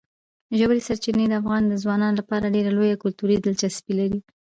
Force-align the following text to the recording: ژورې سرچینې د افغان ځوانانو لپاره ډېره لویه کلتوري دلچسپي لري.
ژورې 0.57 0.81
سرچینې 0.87 1.25
د 1.29 1.33
افغان 1.41 1.63
ځوانانو 1.83 2.19
لپاره 2.21 2.53
ډېره 2.55 2.71
لویه 2.77 3.01
کلتوري 3.03 3.35
دلچسپي 3.39 3.93
لري. 3.99 4.19